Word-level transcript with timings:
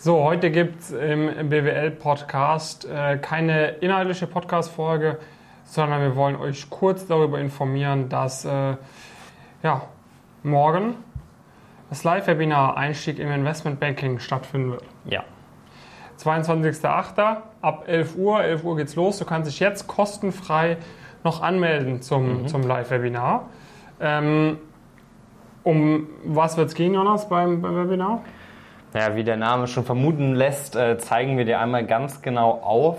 So, 0.00 0.22
heute 0.22 0.52
gibt 0.52 0.78
es 0.78 0.92
im 0.92 1.48
BWL-Podcast 1.48 2.84
äh, 2.84 3.18
keine 3.18 3.70
inhaltliche 3.80 4.28
Podcast-Folge, 4.28 5.18
sondern 5.64 6.00
wir 6.02 6.14
wollen 6.14 6.36
euch 6.36 6.70
kurz 6.70 7.08
darüber 7.08 7.40
informieren, 7.40 8.08
dass 8.08 8.44
äh, 8.44 8.76
ja, 9.64 9.82
morgen 10.44 10.94
das 11.90 12.04
Live-Webinar 12.04 12.76
Einstieg 12.76 13.18
im 13.18 13.28
Investmentbanking 13.28 14.20
stattfinden 14.20 14.70
wird. 14.70 14.84
Ja. 15.04 15.24
22.08. 16.20 17.38
ab 17.60 17.88
11 17.88 18.16
Uhr. 18.16 18.40
11 18.40 18.62
Uhr 18.62 18.76
geht's 18.76 18.94
los. 18.94 19.18
Du 19.18 19.24
kannst 19.24 19.50
dich 19.50 19.58
jetzt 19.58 19.88
kostenfrei 19.88 20.76
noch 21.24 21.42
anmelden 21.42 22.02
zum, 22.02 22.42
mhm. 22.42 22.46
zum 22.46 22.62
Live-Webinar. 22.62 23.48
Ähm, 23.98 24.58
um 25.64 26.06
was 26.24 26.56
wird 26.56 26.68
es 26.68 26.76
gehen, 26.76 26.94
Jonas, 26.94 27.28
beim, 27.28 27.60
beim 27.60 27.74
Webinar? 27.74 28.22
Ja, 28.94 29.14
wie 29.16 29.24
der 29.24 29.36
Name 29.36 29.66
schon 29.66 29.84
vermuten 29.84 30.34
lässt, 30.34 30.74
äh, 30.74 30.96
zeigen 30.96 31.36
wir 31.36 31.44
dir 31.44 31.60
einmal 31.60 31.84
ganz 31.84 32.22
genau 32.22 32.52
auf, 32.52 32.96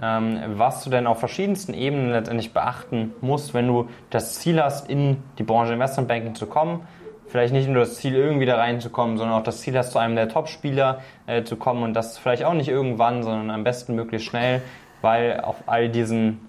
ähm, 0.00 0.40
was 0.54 0.82
du 0.82 0.88
denn 0.88 1.06
auf 1.06 1.18
verschiedensten 1.18 1.74
Ebenen 1.74 2.10
letztendlich 2.10 2.54
beachten 2.54 3.12
musst, 3.20 3.52
wenn 3.52 3.66
du 3.66 3.88
das 4.08 4.36
Ziel 4.36 4.62
hast, 4.62 4.88
in 4.88 5.22
die 5.38 5.42
Branche 5.42 5.74
Investmentbanking 5.74 6.34
zu 6.34 6.46
kommen. 6.46 6.86
Vielleicht 7.28 7.52
nicht 7.52 7.68
nur 7.68 7.80
das 7.80 7.96
Ziel, 7.96 8.14
irgendwie 8.14 8.46
da 8.46 8.56
reinzukommen, 8.56 9.18
sondern 9.18 9.38
auch 9.38 9.42
das 9.42 9.60
Ziel 9.60 9.76
hast, 9.76 9.92
zu 9.92 9.98
einem 9.98 10.16
der 10.16 10.28
Top-Spieler 10.28 11.00
äh, 11.26 11.42
zu 11.42 11.56
kommen 11.56 11.82
und 11.82 11.92
das 11.92 12.16
vielleicht 12.16 12.44
auch 12.44 12.54
nicht 12.54 12.68
irgendwann, 12.68 13.22
sondern 13.22 13.50
am 13.50 13.62
besten 13.62 13.94
möglichst 13.94 14.28
schnell, 14.28 14.62
weil 15.02 15.40
auf 15.40 15.56
all 15.66 15.90
diesen 15.90 16.40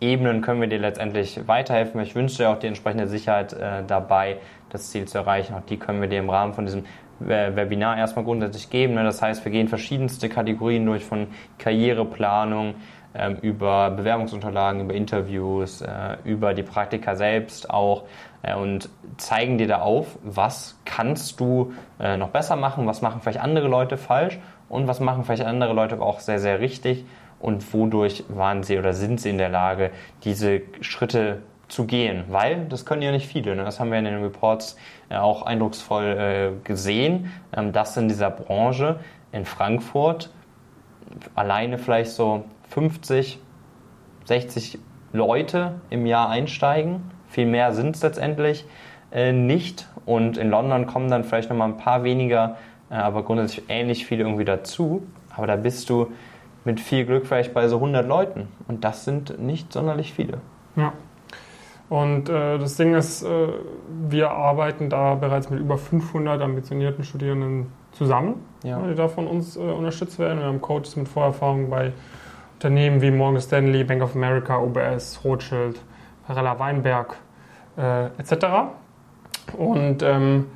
Ebenen 0.00 0.40
können 0.40 0.60
wir 0.60 0.68
dir 0.68 0.80
letztendlich 0.80 1.46
weiterhelfen. 1.46 2.00
Ich 2.00 2.16
wünsche 2.16 2.38
dir 2.38 2.50
auch 2.50 2.58
die 2.58 2.66
entsprechende 2.66 3.06
Sicherheit 3.06 3.52
äh, 3.52 3.84
dabei, 3.86 4.38
das 4.70 4.90
Ziel 4.90 5.04
zu 5.04 5.18
erreichen. 5.18 5.54
Auch 5.54 5.64
die 5.64 5.76
können 5.76 6.00
wir 6.00 6.08
dir 6.08 6.18
im 6.18 6.28
Rahmen 6.28 6.54
von 6.54 6.64
diesem 6.64 6.84
Webinar 7.28 7.96
erstmal 7.96 8.24
grundsätzlich 8.24 8.70
geben. 8.70 8.94
Ne? 8.94 9.04
Das 9.04 9.22
heißt, 9.22 9.44
wir 9.44 9.52
gehen 9.52 9.68
verschiedenste 9.68 10.28
Kategorien 10.28 10.84
durch 10.86 11.04
von 11.04 11.28
Karriereplanung 11.58 12.74
ähm, 13.14 13.36
über 13.42 13.90
Bewerbungsunterlagen, 13.90 14.82
über 14.82 14.94
Interviews, 14.94 15.82
äh, 15.82 16.16
über 16.24 16.54
die 16.54 16.62
Praktika 16.62 17.14
selbst 17.14 17.68
auch 17.68 18.04
äh, 18.42 18.54
und 18.54 18.88
zeigen 19.18 19.58
dir 19.58 19.68
da 19.68 19.80
auf, 19.80 20.18
was 20.22 20.78
kannst 20.84 21.38
du 21.38 21.72
äh, 22.00 22.16
noch 22.16 22.30
besser 22.30 22.56
machen, 22.56 22.86
was 22.86 23.02
machen 23.02 23.20
vielleicht 23.20 23.40
andere 23.40 23.68
Leute 23.68 23.96
falsch 23.98 24.38
und 24.68 24.88
was 24.88 25.00
machen 25.00 25.24
vielleicht 25.24 25.44
andere 25.44 25.74
Leute 25.74 26.00
auch 26.00 26.20
sehr, 26.20 26.38
sehr 26.38 26.60
richtig 26.60 27.04
und 27.38 27.74
wodurch 27.74 28.24
waren 28.28 28.62
sie 28.62 28.78
oder 28.78 28.94
sind 28.94 29.20
sie 29.20 29.28
in 29.28 29.38
der 29.38 29.50
Lage, 29.50 29.90
diese 30.24 30.62
Schritte 30.80 31.42
zu 31.72 31.86
gehen, 31.86 32.24
weil 32.28 32.66
das 32.66 32.84
können 32.84 33.00
ja 33.00 33.10
nicht 33.12 33.26
viele. 33.26 33.56
Ne? 33.56 33.64
Das 33.64 33.80
haben 33.80 33.90
wir 33.90 33.98
in 33.98 34.04
den 34.04 34.22
Reports 34.22 34.76
äh, 35.08 35.16
auch 35.16 35.42
eindrucksvoll 35.42 36.04
äh, 36.04 36.64
gesehen, 36.64 37.32
ähm, 37.56 37.72
dass 37.72 37.96
in 37.96 38.08
dieser 38.08 38.30
Branche 38.30 39.00
in 39.32 39.46
Frankfurt 39.46 40.30
alleine 41.34 41.78
vielleicht 41.78 42.10
so 42.10 42.44
50, 42.68 43.38
60 44.26 44.78
Leute 45.14 45.80
im 45.88 46.04
Jahr 46.04 46.28
einsteigen. 46.28 47.10
Viel 47.28 47.46
mehr 47.46 47.72
sind 47.72 47.96
es 47.96 48.02
letztendlich 48.02 48.66
äh, 49.10 49.32
nicht. 49.32 49.88
Und 50.04 50.36
in 50.36 50.50
London 50.50 50.86
kommen 50.86 51.10
dann 51.10 51.24
vielleicht 51.24 51.48
nochmal 51.48 51.68
ein 51.68 51.78
paar 51.78 52.04
weniger, 52.04 52.58
äh, 52.90 52.96
aber 52.96 53.22
grundsätzlich 53.22 53.64
ähnlich 53.70 54.04
viele 54.04 54.24
irgendwie 54.24 54.44
dazu. 54.44 55.06
Aber 55.34 55.46
da 55.46 55.56
bist 55.56 55.88
du 55.88 56.12
mit 56.66 56.80
viel 56.80 57.06
Glück 57.06 57.26
vielleicht 57.26 57.54
bei 57.54 57.66
so 57.66 57.76
100 57.76 58.06
Leuten. 58.06 58.48
Und 58.68 58.84
das 58.84 59.06
sind 59.06 59.38
nicht 59.38 59.72
sonderlich 59.72 60.12
viele. 60.12 60.38
Ja. 60.76 60.92
Und 61.92 62.30
äh, 62.30 62.56
das 62.56 62.76
Ding 62.76 62.94
ist, 62.94 63.22
äh, 63.22 63.48
wir 64.08 64.30
arbeiten 64.30 64.88
da 64.88 65.14
bereits 65.14 65.50
mit 65.50 65.60
über 65.60 65.76
500 65.76 66.40
ambitionierten 66.40 67.04
Studierenden 67.04 67.66
zusammen, 67.92 68.36
ja. 68.64 68.80
die 68.88 68.94
da 68.94 69.08
von 69.08 69.26
uns 69.26 69.56
äh, 69.56 69.60
unterstützt 69.60 70.18
werden. 70.18 70.38
Wir 70.38 70.46
haben 70.46 70.62
Coaches 70.62 70.96
mit 70.96 71.06
Vorerfahrung 71.06 71.68
bei 71.68 71.92
Unternehmen 72.54 73.02
wie 73.02 73.10
Morgan 73.10 73.42
Stanley, 73.42 73.84
Bank 73.84 74.02
of 74.02 74.16
America, 74.16 74.58
UBS, 74.58 75.20
Rothschild, 75.22 75.82
Parella 76.26 76.58
Weinberg 76.58 77.14
äh, 77.76 78.06
etc. 78.16 78.46
Und 79.58 80.02
ähm, 80.02 80.46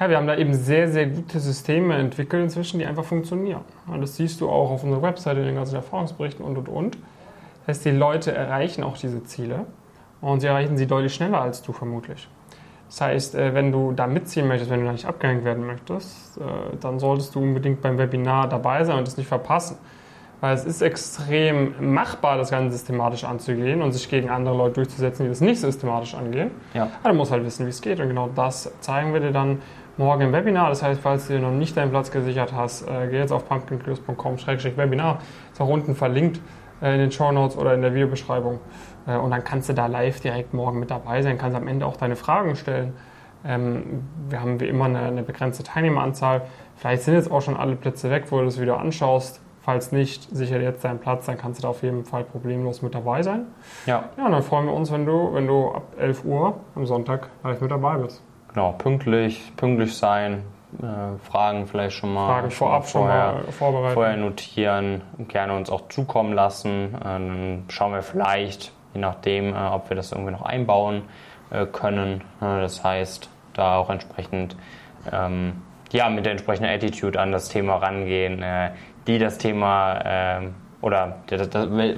ja, 0.00 0.10
wir 0.10 0.16
haben 0.16 0.26
da 0.26 0.34
eben 0.34 0.52
sehr, 0.52 0.88
sehr 0.88 1.06
gute 1.06 1.38
Systeme 1.38 1.94
entwickelt 1.94 2.42
inzwischen, 2.42 2.80
die 2.80 2.86
einfach 2.86 3.04
funktionieren. 3.04 3.60
Und 3.86 4.00
das 4.00 4.16
siehst 4.16 4.40
du 4.40 4.48
auch 4.48 4.72
auf 4.72 4.82
unserer 4.82 5.02
Webseite 5.02 5.38
in 5.38 5.46
den 5.46 5.54
ganzen 5.54 5.76
Erfahrungsberichten 5.76 6.44
und 6.44 6.58
und 6.58 6.68
und. 6.68 6.98
Das 7.60 7.76
heißt, 7.76 7.84
die 7.84 7.92
Leute 7.92 8.32
erreichen 8.32 8.82
auch 8.82 8.96
diese 8.96 9.22
Ziele 9.22 9.64
und 10.22 10.40
sie 10.40 10.46
erreichen 10.46 10.78
sie 10.78 10.86
deutlich 10.86 11.12
schneller 11.12 11.42
als 11.42 11.60
du 11.62 11.72
vermutlich. 11.72 12.28
Das 12.88 13.00
heißt, 13.00 13.34
äh, 13.34 13.54
wenn 13.54 13.72
du 13.72 13.92
da 13.92 14.06
mitziehen 14.06 14.46
möchtest, 14.46 14.70
wenn 14.70 14.80
du 14.80 14.86
da 14.86 14.92
nicht 14.92 15.06
abgehängt 15.06 15.44
werden 15.44 15.66
möchtest, 15.66 16.38
äh, 16.38 16.76
dann 16.80 16.98
solltest 16.98 17.34
du 17.34 17.40
unbedingt 17.40 17.82
beim 17.82 17.98
Webinar 17.98 18.48
dabei 18.48 18.84
sein 18.84 18.98
und 18.98 19.08
es 19.08 19.16
nicht 19.16 19.28
verpassen. 19.28 19.76
Weil 20.42 20.54
es 20.54 20.64
ist 20.64 20.82
extrem 20.82 21.94
machbar, 21.94 22.36
das 22.36 22.50
Ganze 22.50 22.72
systematisch 22.72 23.24
anzugehen 23.24 23.80
und 23.80 23.92
sich 23.92 24.10
gegen 24.10 24.28
andere 24.28 24.56
Leute 24.56 24.74
durchzusetzen, 24.74 25.22
die 25.24 25.28
das 25.28 25.40
nicht 25.40 25.60
systematisch 25.60 26.14
angehen. 26.14 26.50
Ja. 26.74 26.88
Aber 27.02 27.12
du 27.12 27.14
musst 27.14 27.30
halt 27.30 27.44
wissen, 27.44 27.64
wie 27.64 27.70
es 27.70 27.80
geht. 27.80 28.00
Und 28.00 28.08
genau 28.08 28.28
das 28.34 28.72
zeigen 28.80 29.12
wir 29.12 29.20
dir 29.20 29.30
dann 29.30 29.62
morgen 29.96 30.22
im 30.22 30.32
Webinar. 30.32 30.68
Das 30.68 30.82
heißt, 30.82 31.00
falls 31.00 31.28
du 31.28 31.34
dir 31.34 31.40
noch 31.40 31.52
nicht 31.52 31.76
deinen 31.76 31.90
Platz 31.90 32.10
gesichert 32.10 32.52
hast, 32.52 32.82
äh, 32.82 33.06
geh 33.08 33.18
jetzt 33.18 33.32
auf 33.32 33.48
pumpkincurious.com-webinar. 33.48 35.18
Ist 35.52 35.60
auch 35.60 35.68
unten 35.68 35.94
verlinkt 35.94 36.40
in 36.90 36.98
den 36.98 37.12
Show 37.12 37.30
Notes 37.32 37.56
oder 37.56 37.74
in 37.74 37.82
der 37.82 37.94
Videobeschreibung. 37.94 38.60
Äh, 39.06 39.16
und 39.16 39.30
dann 39.30 39.44
kannst 39.44 39.68
du 39.68 39.72
da 39.72 39.86
live 39.86 40.20
direkt 40.20 40.54
morgen 40.54 40.80
mit 40.80 40.90
dabei 40.90 41.22
sein, 41.22 41.38
kannst 41.38 41.56
am 41.56 41.68
Ende 41.68 41.86
auch 41.86 41.96
deine 41.96 42.16
Fragen 42.16 42.56
stellen. 42.56 42.94
Ähm, 43.44 44.04
wir 44.28 44.40
haben 44.40 44.60
wie 44.60 44.66
immer 44.66 44.84
eine, 44.86 45.00
eine 45.00 45.22
begrenzte 45.22 45.62
Teilnehmeranzahl. 45.62 46.42
Vielleicht 46.76 47.02
sind 47.02 47.14
jetzt 47.14 47.30
auch 47.30 47.40
schon 47.40 47.56
alle 47.56 47.76
Plätze 47.76 48.10
weg, 48.10 48.26
wo 48.30 48.38
du 48.38 48.44
das 48.44 48.60
Video 48.60 48.76
anschaust. 48.76 49.40
Falls 49.60 49.92
nicht, 49.92 50.28
sicher 50.34 50.60
jetzt 50.60 50.84
deinen 50.84 50.98
Platz, 50.98 51.26
dann 51.26 51.38
kannst 51.38 51.60
du 51.60 51.62
da 51.62 51.68
auf 51.68 51.84
jeden 51.84 52.04
Fall 52.04 52.24
problemlos 52.24 52.82
mit 52.82 52.96
dabei 52.96 53.22
sein. 53.22 53.46
Ja. 53.86 54.04
Ja, 54.16 54.26
und 54.26 54.32
dann 54.32 54.42
freuen 54.42 54.66
wir 54.66 54.72
uns, 54.72 54.90
wenn 54.90 55.06
du, 55.06 55.32
wenn 55.34 55.46
du 55.46 55.68
ab 55.68 55.84
11 55.98 56.24
Uhr 56.24 56.56
am 56.74 56.84
Sonntag 56.84 57.28
live 57.44 57.60
mit 57.60 57.70
dabei 57.70 57.98
bist. 57.98 58.22
Genau, 58.52 58.72
pünktlich, 58.72 59.52
pünktlich 59.56 59.96
sein, 59.96 60.32
äh, 60.32 60.61
Fragen 60.78 61.66
vielleicht 61.66 61.96
schon 61.96 62.14
mal, 62.14 62.26
Fragen 62.26 62.50
vorab 62.50 62.88
schon 62.88 63.06
mal, 63.06 63.32
vorher, 63.32 63.52
vorbereiten. 63.52 63.94
Vorher 63.94 64.16
notieren, 64.16 65.02
gerne 65.28 65.54
uns 65.54 65.70
auch 65.70 65.88
zukommen 65.88 66.32
lassen. 66.32 66.94
Äh, 66.94 67.04
dann 67.04 67.64
schauen 67.68 67.92
wir 67.92 68.02
vielleicht, 68.02 68.72
je 68.94 69.00
nachdem, 69.00 69.54
äh, 69.54 69.58
ob 69.58 69.90
wir 69.90 69.96
das 69.96 70.12
irgendwie 70.12 70.32
noch 70.32 70.42
einbauen 70.42 71.02
äh, 71.50 71.66
können. 71.66 72.22
das 72.40 72.82
heißt, 72.82 73.28
da 73.54 73.76
auch 73.76 73.90
entsprechend 73.90 74.56
ähm, 75.12 75.62
ja, 75.92 76.08
mit 76.08 76.24
der 76.24 76.32
entsprechenden 76.32 76.70
Attitude 76.70 77.20
an 77.20 77.32
das 77.32 77.48
Thema 77.48 77.76
rangehen, 77.76 78.42
äh, 78.42 78.70
die 79.06 79.18
das 79.18 79.38
Thema 79.38 80.00
ähm, 80.04 80.54
oder 80.82 81.16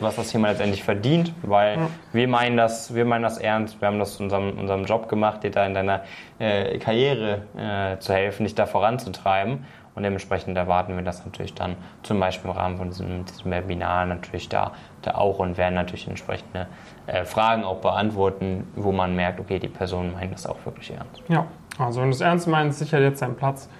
was 0.00 0.16
das 0.16 0.28
Thema 0.28 0.48
letztendlich 0.50 0.84
verdient, 0.84 1.32
weil 1.42 1.78
ja. 1.78 1.88
wir 2.12 2.28
meinen 2.28 2.56
das, 2.56 2.94
wir 2.94 3.04
meinen 3.04 3.22
das 3.22 3.38
ernst, 3.38 3.80
wir 3.80 3.88
haben 3.88 3.98
das 3.98 4.20
in 4.20 4.26
unserem, 4.26 4.58
unserem 4.58 4.84
Job 4.84 5.08
gemacht, 5.08 5.42
dir 5.42 5.50
da 5.50 5.66
in 5.66 5.74
deiner 5.74 6.02
äh, 6.38 6.78
Karriere 6.78 7.42
äh, 7.56 7.98
zu 7.98 8.12
helfen, 8.12 8.44
dich 8.44 8.54
da 8.54 8.66
voranzutreiben. 8.66 9.64
Und 9.94 10.02
dementsprechend 10.02 10.56
erwarten 10.56 10.96
wir 10.96 11.04
das 11.04 11.24
natürlich 11.24 11.54
dann 11.54 11.76
zum 12.02 12.18
Beispiel 12.18 12.50
im 12.50 12.56
Rahmen 12.56 12.76
von 12.78 12.88
diesem, 12.88 13.24
diesem 13.26 13.50
Webinar 13.50 14.06
natürlich 14.06 14.48
da, 14.48 14.72
da 15.02 15.14
auch 15.14 15.38
und 15.38 15.56
werden 15.56 15.74
natürlich 15.74 16.08
entsprechende 16.08 16.66
äh, 17.06 17.24
Fragen 17.24 17.64
auch 17.64 17.78
beantworten, 17.78 18.66
wo 18.74 18.90
man 18.90 19.14
merkt, 19.14 19.38
okay, 19.38 19.60
die 19.60 19.68
Person 19.68 20.12
meint 20.12 20.34
das 20.34 20.46
auch 20.46 20.56
wirklich 20.64 20.90
ernst. 20.90 21.22
Ja, 21.28 21.46
also 21.78 22.00
wenn 22.00 22.10
du 22.10 22.14
es 22.14 22.20
ernst 22.20 22.48
meinst, 22.48 22.80
sicher 22.80 23.00
jetzt 23.00 23.22
deinen 23.22 23.36
Platz 23.36 23.70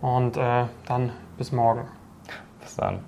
und 0.00 0.36
äh, 0.36 0.64
dann 0.86 1.12
bis 1.36 1.50
morgen. 1.50 1.88
Bis 2.60 2.76
dann. 2.76 3.00